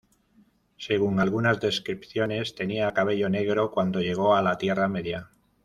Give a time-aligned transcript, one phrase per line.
[0.79, 5.29] Según algunas descripciones, tenía cabello negro cuando llegó a la Tierra Media.